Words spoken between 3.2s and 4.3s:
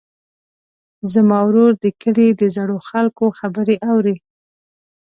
خبرې اوري.